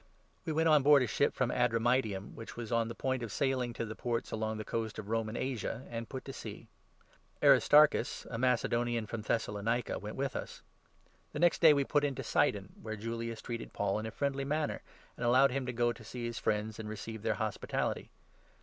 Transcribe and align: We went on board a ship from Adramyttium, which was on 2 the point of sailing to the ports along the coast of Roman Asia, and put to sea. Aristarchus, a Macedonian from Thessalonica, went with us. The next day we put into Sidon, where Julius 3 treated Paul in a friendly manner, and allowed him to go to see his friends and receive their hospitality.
We 0.45 0.51
went 0.53 0.67
on 0.67 0.81
board 0.81 1.03
a 1.03 1.05
ship 1.07 1.35
from 1.35 1.51
Adramyttium, 1.51 2.33
which 2.33 2.57
was 2.57 2.71
on 2.71 2.87
2 2.87 2.87
the 2.87 2.95
point 2.95 3.21
of 3.21 3.31
sailing 3.31 3.71
to 3.73 3.85
the 3.85 3.93
ports 3.93 4.31
along 4.31 4.57
the 4.57 4.65
coast 4.65 4.97
of 4.97 5.09
Roman 5.09 5.37
Asia, 5.37 5.85
and 5.91 6.09
put 6.09 6.25
to 6.25 6.33
sea. 6.33 6.65
Aristarchus, 7.43 8.25
a 8.31 8.39
Macedonian 8.39 9.05
from 9.05 9.21
Thessalonica, 9.21 9.99
went 9.99 10.15
with 10.15 10.35
us. 10.35 10.63
The 11.33 11.39
next 11.39 11.61
day 11.61 11.71
we 11.71 11.83
put 11.83 12.03
into 12.03 12.23
Sidon, 12.23 12.73
where 12.81 12.95
Julius 12.95 13.41
3 13.41 13.43
treated 13.59 13.73
Paul 13.73 13.99
in 13.99 14.07
a 14.07 14.11
friendly 14.11 14.43
manner, 14.43 14.81
and 15.17 15.23
allowed 15.23 15.51
him 15.51 15.67
to 15.67 15.71
go 15.71 15.93
to 15.93 16.03
see 16.03 16.25
his 16.25 16.39
friends 16.39 16.79
and 16.79 16.89
receive 16.89 17.21
their 17.21 17.35
hospitality. 17.35 18.09